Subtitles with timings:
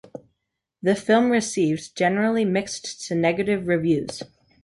[0.81, 4.23] The film received generally mixed to negative reviews.